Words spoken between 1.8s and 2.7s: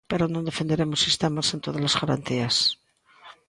as garantías.